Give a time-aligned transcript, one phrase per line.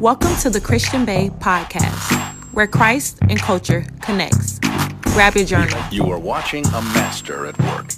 [0.00, 2.12] Welcome to the Christian Bae podcast,
[2.52, 4.58] where Christ and culture connects.
[5.02, 5.80] Grab your journal.
[5.92, 7.92] You are watching a master at work.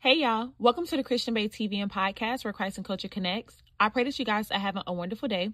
[0.00, 3.56] Hey y'all, welcome to the Christian Bae TV and podcast where Christ and culture connects.
[3.78, 5.50] I pray that you guys are having a wonderful day.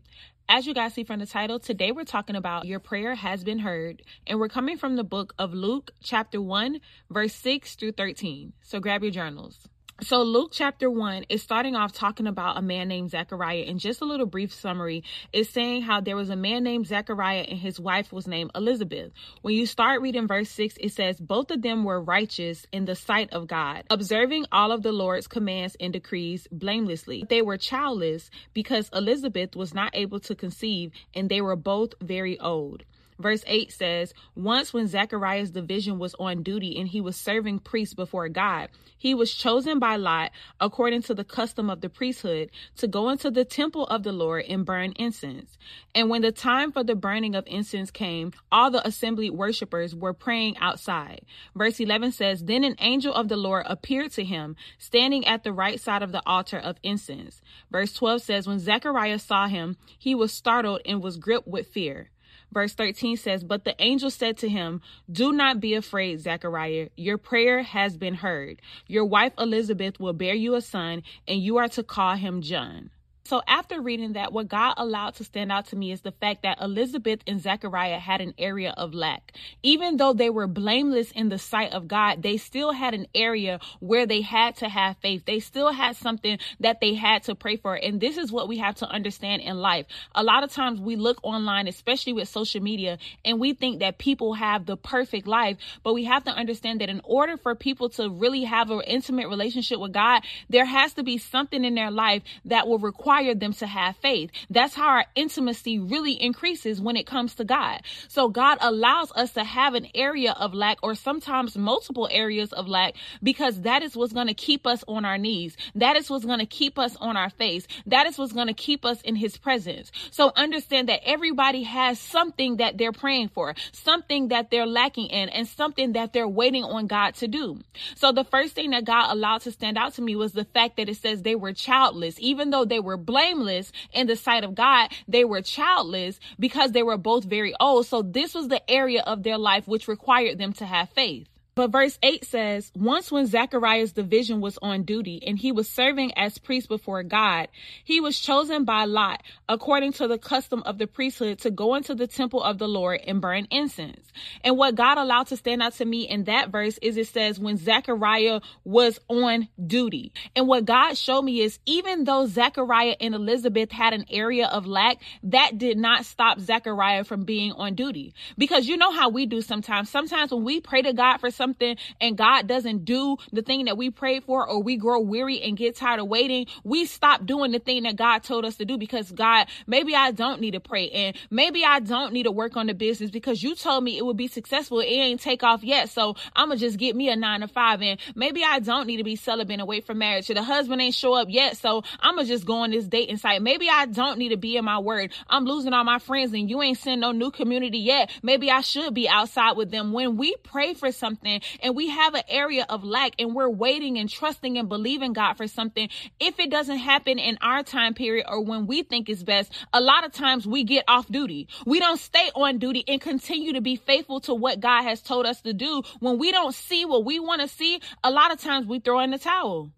[0.48, 3.59] As you guys see from the title, today we're talking about your prayer has been
[3.59, 6.80] heard, and we're coming from the book of Luke, chapter 1,
[7.11, 8.55] verse 6 through 13.
[8.62, 9.69] So grab your journals.
[10.00, 13.64] So, Luke chapter 1 is starting off talking about a man named Zechariah.
[13.68, 17.46] And just a little brief summary is saying how there was a man named Zechariah
[17.48, 19.12] and his wife was named Elizabeth.
[19.43, 22.96] When you start reading verse 6, it says, Both of them were righteous in the
[22.96, 27.24] sight of God, observing all of the Lord's commands and decrees blamelessly.
[27.29, 32.38] They were childless because Elizabeth was not able to conceive, and they were both very
[32.41, 32.83] old.
[33.19, 37.95] Verse 8 says, Once when Zechariah's division was on duty and he was serving priests
[37.95, 42.89] before God, he was chosen by Lot, according to the custom of the priesthood, to
[42.89, 45.58] go into the temple of the Lord and burn incense.
[45.95, 50.14] And when the time for the burning of incense came, all the assembly worshippers were
[50.14, 51.20] praying outside.
[51.55, 55.53] Verse 11 says, Then an angel of the Lord appeared to him, standing at the
[55.53, 57.42] right side of the altar of incense.
[57.70, 62.10] Verse 12 says, When Zechariah saw him, he was startled and was gripped with fear.
[62.55, 66.88] Verse 13 says, But the angel said to him, Do not be afraid, Zechariah.
[66.97, 68.62] Your prayer has been heard.
[68.86, 72.91] Your wife Elizabeth will bear you a son, and you are to call him John.
[73.27, 76.42] So after reading that, what God allowed to stand out to me is the fact
[76.42, 79.33] that Elizabeth and Zechariah had an area of lack.
[79.62, 83.61] Even though they were blameless in the sight of God, they still had an area
[83.81, 85.25] where they had to have faith.
[85.25, 87.75] They still had something that they had to pray for.
[87.75, 89.86] And this is what we have to understand in life.
[90.14, 93.97] A lot of times we look online, especially with social media, and we think that
[93.97, 97.88] people have the perfect life, but we have to understand that in order for people
[97.88, 101.91] to really have an intimate relationship with God, there has to be something in their
[101.91, 104.30] life that will require require them to have faith.
[104.50, 107.82] That's how our intimacy really increases when it comes to God.
[108.08, 112.66] So God allows us to have an area of lack or sometimes multiple areas of
[112.66, 115.56] lack because that is what's going to keep us on our knees.
[115.76, 117.69] That is what's going to keep us on our face.
[117.86, 119.92] That is what's going to keep us in his presence.
[120.10, 125.28] So understand that everybody has something that they're praying for, something that they're lacking in,
[125.28, 127.60] and something that they're waiting on God to do.
[127.94, 130.76] So the first thing that God allowed to stand out to me was the fact
[130.78, 134.54] that it says they were childless, even though they were blameless in the sight of
[134.54, 134.91] God.
[135.09, 137.87] They were childless because they were both very old.
[137.87, 141.28] So this was the area of their life which required them to have faith.
[141.54, 146.12] But verse 8 says, Once when Zechariah's division was on duty and he was serving
[146.16, 147.48] as priest before God,
[147.84, 151.94] he was chosen by Lot, according to the custom of the priesthood, to go into
[151.94, 154.00] the temple of the Lord and burn incense.
[154.42, 157.38] And what God allowed to stand out to me in that verse is it says,
[157.38, 160.12] when Zechariah was on duty.
[160.34, 164.66] And what God showed me is even though Zechariah and Elizabeth had an area of
[164.66, 168.12] lack, that did not stop Zechariah from being on duty.
[168.36, 169.88] Because you know how we do sometimes.
[169.88, 173.66] Sometimes when we pray to God for something, something and God doesn't do the thing
[173.66, 177.27] that we prayed for, or we grow weary and get tired of waiting, we stop
[177.27, 180.53] doing the thing that God told us to do because God, maybe I don't need
[180.53, 183.84] to pray and maybe I don't need to work on the business because you told
[183.84, 184.81] me it would be successful.
[184.81, 185.91] It ain't take off yet.
[185.91, 188.99] So I'm gonna just get me a nine to five and maybe I don't need
[188.99, 190.27] to be celibate wait for marriage.
[190.28, 191.56] The husband ain't show up yet.
[191.56, 193.43] So I'm gonna just go on this dating site.
[193.43, 195.12] Maybe I don't need to be in my word.
[195.28, 198.10] I'm losing all my friends and you ain't send no new community yet.
[198.22, 199.93] Maybe I should be outside with them.
[199.93, 203.99] When we pray for something, and we have an area of lack and we're waiting
[203.99, 205.89] and trusting and believing God for something,
[206.21, 209.81] if it doesn't happen in our time period or when we think is best, a
[209.81, 211.49] lot of times we get off duty.
[211.67, 215.27] We don't stay on duty and continue to be faithful to what God has told
[215.27, 215.83] us to do.
[216.00, 219.01] When we don't see what we want to see, a lot of times we throw
[219.01, 219.71] in the towel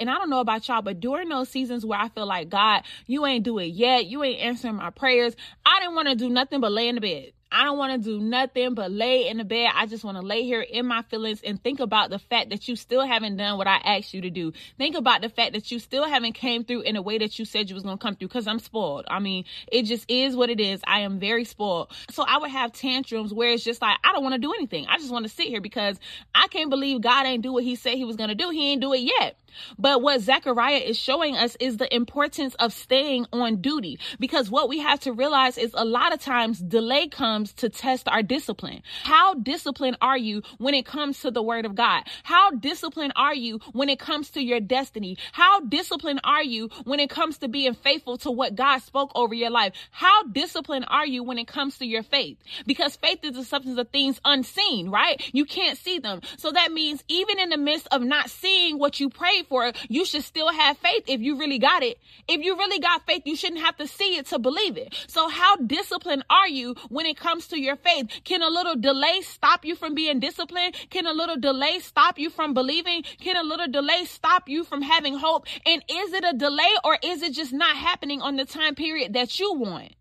[0.00, 2.84] and I don't know about y'all, but during those seasons where I feel like, God,
[3.06, 6.30] you ain't do it yet, you ain't answering my prayers, I didn't want to do
[6.30, 7.32] nothing but lay in the bed.
[7.52, 9.70] I don't want to do nothing but lay in the bed.
[9.74, 12.68] I just want to lay here in my feelings and think about the fact that
[12.68, 14.52] you still haven't done what I asked you to do.
[14.78, 17.44] Think about the fact that you still haven't came through in a way that you
[17.44, 19.04] said you was going to come through because I'm spoiled.
[19.08, 20.80] I mean, it just is what it is.
[20.86, 21.92] I am very spoiled.
[22.10, 24.86] So I would have tantrums where it's just like, I don't want to do anything.
[24.88, 25.98] I just want to sit here because
[26.34, 28.50] I can't believe God ain't do what he said he was going to do.
[28.50, 29.36] He ain't do it yet.
[29.78, 34.68] But what Zechariah is showing us is the importance of staying on duty because what
[34.68, 38.82] we have to realize is a lot of times delay comes to test our discipline.
[39.04, 42.04] How disciplined are you when it comes to the word of God?
[42.22, 45.18] How disciplined are you when it comes to your destiny?
[45.32, 49.34] How disciplined are you when it comes to being faithful to what God spoke over
[49.34, 49.72] your life?
[49.90, 52.38] How disciplined are you when it comes to your faith?
[52.66, 55.22] Because faith is the substance of things unseen, right?
[55.32, 56.20] You can't see them.
[56.36, 60.04] So that means even in the midst of not seeing what you pray for, you
[60.04, 61.98] should still have faith if you really got it.
[62.28, 64.94] If you really got faith, you shouldn't have to see it to believe it.
[65.06, 68.08] So how disciplined are you when it comes to your faith?
[68.24, 70.74] Can a little delay stop you from being disciplined?
[70.90, 73.02] Can a little delay stop you from believing?
[73.20, 75.46] Can a little delay stop you from having hope?
[75.66, 79.12] And is it a delay or is it just not happening on the time period
[79.14, 79.92] that you want?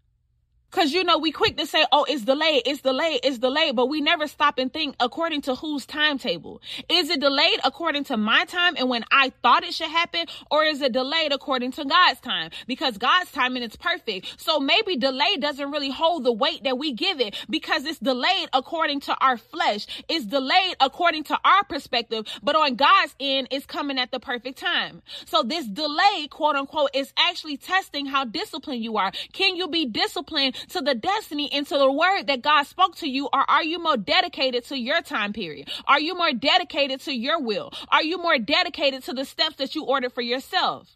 [0.72, 3.88] Cause you know, we quick to say, oh, it's delayed, it's delayed, it's delayed, but
[3.88, 6.62] we never stop and think according to whose timetable.
[6.88, 10.26] Is it delayed according to my time and when I thought it should happen?
[10.52, 12.52] Or is it delayed according to God's time?
[12.68, 14.40] Because God's timing is perfect.
[14.40, 18.50] So maybe delay doesn't really hold the weight that we give it because it's delayed
[18.54, 19.88] according to our flesh.
[20.08, 24.60] It's delayed according to our perspective, but on God's end, it's coming at the perfect
[24.60, 25.02] time.
[25.26, 29.12] So this delay, quote unquote, is actually testing how disciplined you are.
[29.34, 33.10] Can you be disciplined to the destiny and to the word that God spoke to
[33.10, 33.28] you?
[33.32, 35.70] Or are you more dedicated to your time period?
[35.88, 37.72] Are you more dedicated to your will?
[37.90, 40.96] Are you more dedicated to the steps that you ordered for yourself?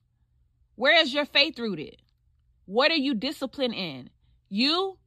[0.75, 1.98] Where is your faith rooted?
[2.65, 4.10] What are you disciplined in?
[4.50, 4.98] You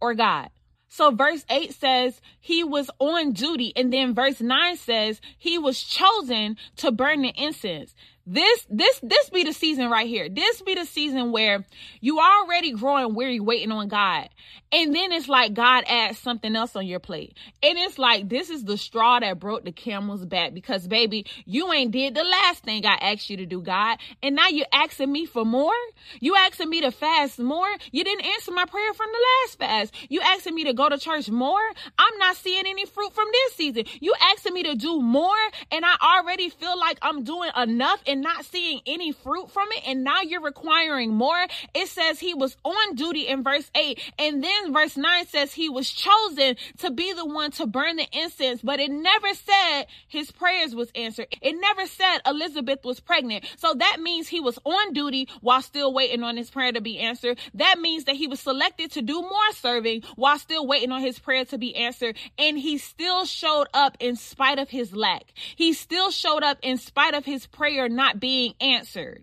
[0.00, 0.50] or God?
[0.88, 3.72] So verse 8 says he was on duty.
[3.74, 7.94] And then verse 9 says he was chosen to burn the incense.
[8.26, 10.28] This, this, this be the season right here.
[10.28, 11.64] This be the season where
[12.00, 14.28] you already growing weary waiting on God.
[14.70, 17.36] And then it's like God adds something else on your plate.
[17.62, 21.70] And it's like, this is the straw that broke the camel's back because baby, you
[21.72, 23.98] ain't did the last thing I asked you to do, God.
[24.22, 25.74] And now you're asking me for more.
[26.20, 27.68] You asking me to fast more.
[27.90, 29.94] You didn't answer my prayer from the last fast.
[30.08, 31.60] You asking me to go to church more.
[31.98, 33.84] I'm not seeing any fruit from this season.
[34.00, 35.36] You asking me to do more.
[35.70, 39.82] And I already feel like I'm doing enough and not seeing any fruit from it,
[39.86, 41.46] and now you're requiring more.
[41.74, 45.70] It says he was on duty in verse 8, and then verse 9 says he
[45.70, 50.30] was chosen to be the one to burn the incense, but it never said his
[50.30, 51.28] prayers was answered.
[51.40, 53.46] It never said Elizabeth was pregnant.
[53.56, 56.98] So that means he was on duty while still waiting on his prayer to be
[56.98, 57.38] answered.
[57.54, 61.18] That means that he was selected to do more serving while still waiting on his
[61.18, 62.18] prayer to be answered.
[62.38, 65.32] And he still showed up in spite of his lack.
[65.56, 69.22] He still showed up in spite of his prayer not not being answered.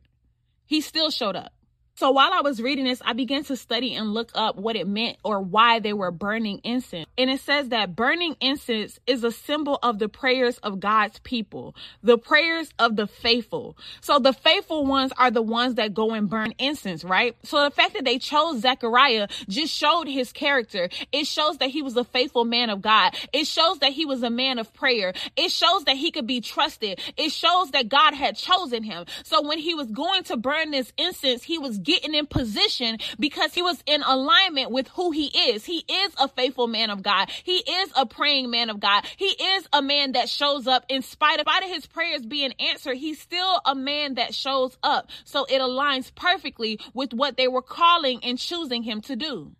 [0.66, 1.52] He still showed up.
[2.00, 4.88] So while I was reading this, I began to study and look up what it
[4.88, 7.10] meant or why they were burning incense.
[7.18, 11.76] And it says that burning incense is a symbol of the prayers of God's people,
[12.02, 13.76] the prayers of the faithful.
[14.00, 17.36] So the faithful ones are the ones that go and burn incense, right?
[17.44, 20.88] So the fact that they chose Zechariah just showed his character.
[21.12, 23.14] It shows that he was a faithful man of God.
[23.34, 25.12] It shows that he was a man of prayer.
[25.36, 27.02] It shows that he could be trusted.
[27.18, 29.06] It shows that God had chosen him.
[29.26, 33.54] So when he was going to burn this incense, he was getting in position because
[33.54, 35.66] he was in alignment with who he is.
[35.66, 37.32] He is a faithful man of God.
[37.44, 39.06] He is a praying man of God.
[39.18, 42.54] He is a man that shows up in spite of, spite of his prayers being
[42.60, 42.98] answered.
[42.98, 45.10] He's still a man that shows up.
[45.24, 49.54] So it aligns perfectly with what they were calling and choosing him to do.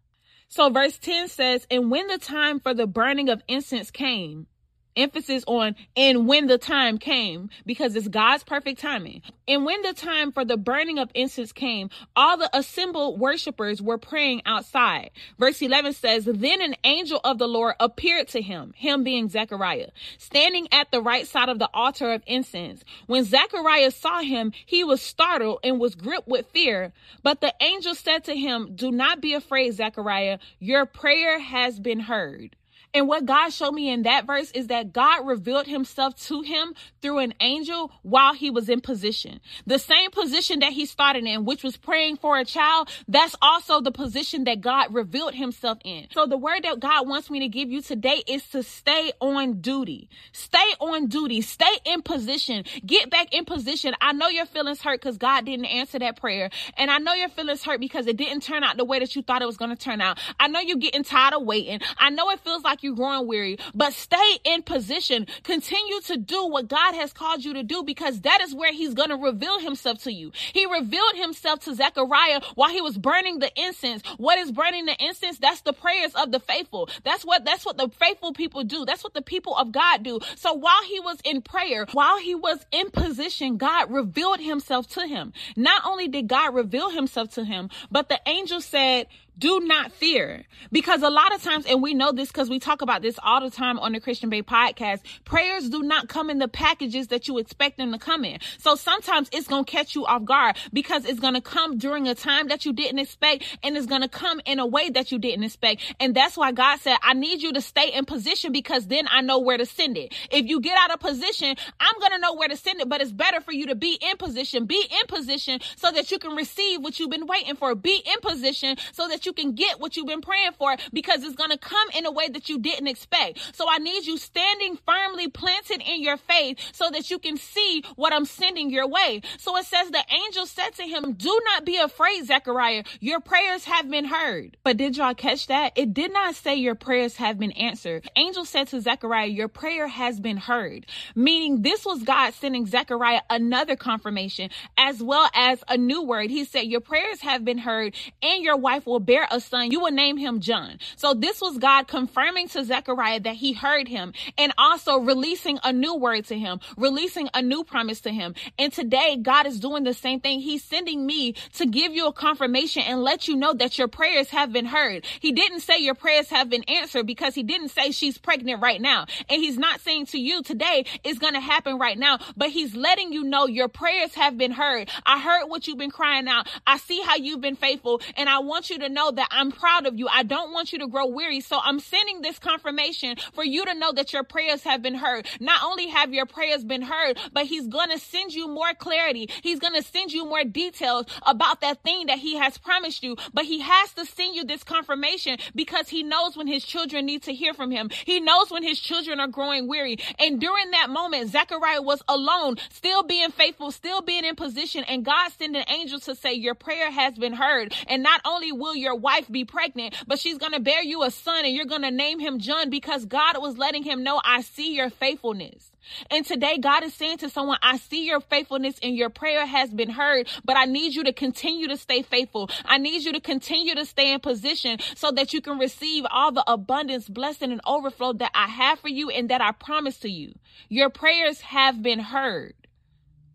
[0.50, 4.48] So verse 10 says, And when the time for the burning of incense came,
[4.96, 9.22] emphasis on and when the time came because it's God's perfect timing.
[9.48, 13.98] And when the time for the burning of incense came, all the assembled worshipers were
[13.98, 15.10] praying outside.
[15.40, 19.90] Verse 11 says, Then an angel of the Lord appeared to him, him being Zechariah,
[20.18, 22.84] standing at the right side of the altar of incense.
[23.08, 26.94] When Zechariah saw him, he was startled and was gripped with fear.
[27.24, 30.40] But the angel said to him, Do not be afraid, Zechariah.
[30.60, 32.56] Your prayer has been heard.
[32.94, 36.74] And what God showed me in that verse is that God revealed himself to him
[37.02, 39.40] through an angel while he was in position.
[39.68, 43.80] The same position that he started in, which was praying for a child, that's also
[43.80, 46.08] the position that God revealed himself in.
[46.12, 49.62] So the word that God wants me to give you today is to stay on
[49.62, 50.10] duty.
[50.32, 51.42] Stay on duty.
[51.42, 52.64] Stay in position.
[52.86, 53.94] Get back in position.
[54.02, 56.50] I know your feelings hurt because God didn't answer that prayer.
[56.76, 59.22] And I know your feelings hurt because it didn't turn out the way that you
[59.22, 60.18] thought it was going to turn out.
[60.40, 61.82] I know you're getting tired of waiting.
[61.98, 65.28] I know it feels like like you growing weary, but stay in position.
[65.44, 68.94] Continue to do what God has called you to do because that is where he's
[68.94, 70.32] going to reveal himself to you.
[70.54, 74.04] He revealed himself to Zechariah while he was burning the incense.
[74.18, 75.40] What is burning the incense?
[75.40, 76.90] That's the prayers of the faithful.
[77.04, 78.86] That's what, that's what the faithful people do.
[78.86, 80.20] That's what the people of God do.
[80.36, 85.06] So while he was in prayer, while he was in position, God revealed himself to
[85.06, 85.34] him.
[85.56, 89.08] Not only did God reveal himself to him, but the angel said,
[89.40, 90.44] do not fear.
[90.72, 93.42] Because a lot of times, and we know this because we talk about this all
[93.42, 97.28] the time on the Christian Bae podcast, prayers do not come in the packages that
[97.28, 98.40] you expect them to come in.
[98.58, 102.50] So sometimes it's to catch you off guard because it's to come during a time
[102.50, 105.82] that you didn't expect and it's to come in a way that you didn't expect.
[106.00, 109.22] And that's why God said, I need you to stay in position because then I
[109.22, 110.14] know where to send it.
[110.32, 113.12] If you get out of position, I'm to know where to send it, but it's
[113.12, 114.66] better for you to be in position.
[114.66, 117.76] Be in position so that you can receive what you've been waiting for.
[117.76, 121.36] Be in position so that you can get what you've been praying for because it's
[121.36, 123.40] going to come in a way that you didn't expect.
[123.56, 127.84] So I need you standing firmly planted in your faith so that you can see
[127.96, 129.22] what I'm sending your way.
[129.38, 132.84] So it says the angel said to him, do not be afraid, Zechariah.
[133.00, 134.58] Your prayers have been heard.
[134.64, 135.74] But did y'all catch that?
[135.76, 138.10] It did not say your prayers have been answered.
[138.16, 140.86] Angel said to Zechariah, your prayer has been heard.
[141.16, 146.30] Meaning this was God sending Zechariah another confirmation as well as a new word.
[146.30, 149.72] He said, your prayers have been heard and your wife will bear a son.
[149.72, 150.80] You will name him John.
[150.96, 155.74] So this was God confirming to Zechariah that he heard him and also releasing a
[155.74, 158.36] new word to him, releasing a new promise to him.
[158.58, 160.40] And today God is doing the same thing.
[160.40, 164.30] He's sending me to give you a confirmation and let you know that your prayers
[164.30, 165.06] have been heard.
[165.20, 168.82] He didn't say your prayers have been answered because he didn't say she's pregnant right
[168.82, 169.06] now.
[169.30, 172.76] And he's not saying to you today it's going to happen right now, but he's
[172.76, 174.90] letting you know your prayers have been heard.
[175.06, 176.48] I heard what you've been crying out.
[176.68, 179.86] I see how you've been faithful and I want you to know that I'm proud
[179.88, 180.08] of you.
[180.08, 181.40] I don't want you to grow weary.
[181.40, 185.28] So I'm sending this confirmation for you to know that your prayers have been heard.
[185.40, 189.30] Not only have your prayers been heard, but he's going to send you more clarity.
[189.42, 193.16] He's going to send you more details about that thing that he has promised you.
[193.34, 197.24] But he has to send you this confirmation because he knows when his children need
[197.24, 197.90] to hear from him.
[198.06, 199.98] He knows when his children are growing weary.
[200.20, 204.84] And during that moment, Zechariah was alone, still being faithful, still being in position.
[204.86, 207.74] And God sent an angel to say, Your prayer has been heard.
[207.88, 211.12] And not only will your wife be pregnant, but she's going to bear you a
[211.12, 214.42] son and you're going to name him John because God was letting him know, I
[214.42, 215.72] see your faithfulness.
[216.12, 219.72] And today, God is saying to someone, I see your faithfulness and your prayer has
[219.72, 222.50] been heard, but I need you to continue to stay faithful.
[222.66, 226.32] I need you to continue to stay in position so that you can receive all
[226.32, 230.10] the abundance, blessing, and overflow that I have for you and that I promise to
[230.10, 230.34] you.
[230.68, 232.54] Your prayers have been heard.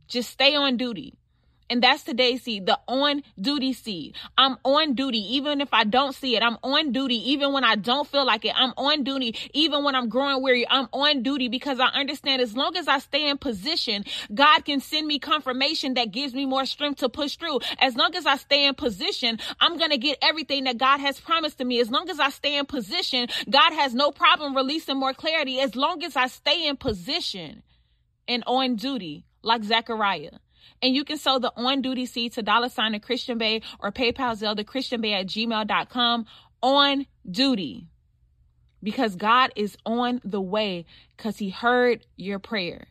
[0.06, 1.14] Just stay on duty.
[1.70, 4.16] And that's today's seed, the on duty seed.
[4.36, 6.42] I'm on duty even if I don't see it.
[6.42, 8.52] I'm on duty even when I don't feel like it.
[8.54, 10.68] I'm on duty even when I'm growing weary.
[10.68, 14.04] I'm on duty because I understand as long as I stay in position,
[14.34, 17.60] God can send me confirmation that gives me more strength to push through.
[17.78, 21.18] As long as I stay in position, I'm going to get everything that God has
[21.18, 21.80] promised to me.
[21.80, 25.60] As long as I stay in position, God has no problem releasing more clarity.
[25.60, 27.62] As long as I stay in position
[28.28, 30.30] and on duty, like Zechariah.
[30.82, 33.92] And you can sow the on duty seed to dollar sign the Christian Bae or
[33.92, 36.26] PayPal Zelle the Christian Bae at gmail.com
[36.62, 37.88] on duty.
[38.82, 40.84] Because God is on the way
[41.16, 42.86] because he heard your prayer.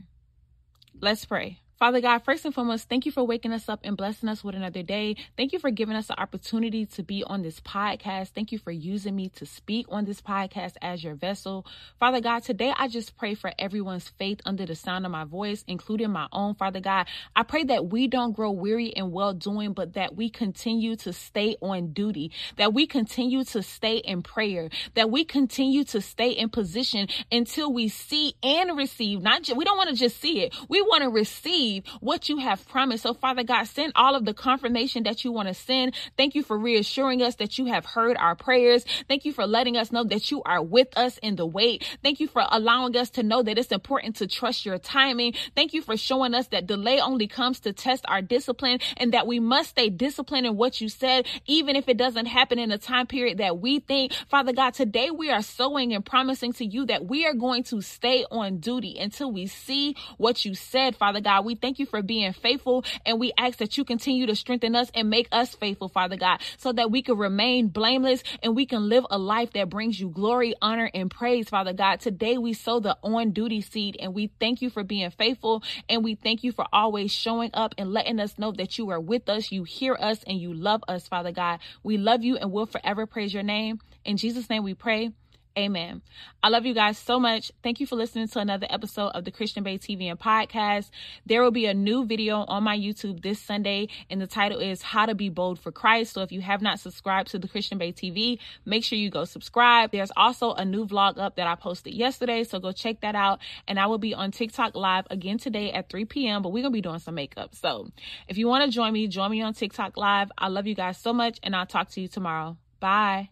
[0.99, 1.59] Let's pray.
[1.83, 4.55] Father God, first and foremost, thank you for waking us up and blessing us with
[4.55, 5.17] another day.
[5.35, 8.29] Thank you for giving us the opportunity to be on this podcast.
[8.29, 11.65] Thank you for using me to speak on this podcast as your vessel.
[11.99, 15.65] Father God, today I just pray for everyone's faith under the sound of my voice,
[15.67, 17.07] including my own, Father God.
[17.35, 21.11] I pray that we don't grow weary in well doing, but that we continue to
[21.11, 26.29] stay on duty, that we continue to stay in prayer, that we continue to stay
[26.29, 29.21] in position until we see and receive.
[29.21, 30.55] Not just, we don't want to just see it.
[30.69, 33.03] We want to receive what you have promised.
[33.03, 35.95] So, Father God, send all of the confirmation that you want to send.
[36.17, 38.85] Thank you for reassuring us that you have heard our prayers.
[39.07, 41.83] Thank you for letting us know that you are with us in the wait.
[42.03, 45.33] Thank you for allowing us to know that it's important to trust your timing.
[45.55, 49.27] Thank you for showing us that delay only comes to test our discipline and that
[49.27, 52.77] we must stay disciplined in what you said, even if it doesn't happen in the
[52.77, 54.13] time period that we think.
[54.29, 57.81] Father God, today we are sowing and promising to you that we are going to
[57.81, 61.45] stay on duty until we see what you said, Father God.
[61.45, 62.83] We thank you for being faithful.
[63.05, 66.41] And we ask that you continue to strengthen us and make us faithful, Father God,
[66.57, 70.09] so that we can remain blameless and we can live a life that brings you
[70.09, 72.01] glory, honor, and praise, Father God.
[72.01, 76.03] Today we sow the on duty seed and we thank you for being faithful and
[76.03, 79.29] we thank you for always showing up and letting us know that you are with
[79.29, 81.59] us, you hear us, and you love us, Father God.
[81.81, 83.79] We love you and will forever praise your name.
[84.03, 85.13] In Jesus' name we pray.
[85.55, 86.01] Amen.
[86.41, 87.51] I love you guys so much.
[87.61, 90.89] Thank you for listening to another episode of the Christian Bae TV and podcast.
[91.27, 94.81] There will be a new video on my YouTube this Sunday, and the title is
[94.81, 96.13] How to Be Bold for Christ.
[96.13, 99.25] So if you have not subscribed to the Christian Bae TV, make sure you go
[99.25, 99.91] subscribe.
[99.91, 103.39] There's also a new vlog up that I posted yesterday, so go check that out.
[103.67, 106.73] And I will be on TikTok live again today at 3 p.m., but we're going
[106.73, 107.53] to be doing some makeup.
[107.53, 107.91] So
[108.27, 110.31] if you want to join me, join me on TikTok live.
[110.35, 112.57] I love you guys so much, and I'll talk to you tomorrow.
[112.79, 113.29] Bye.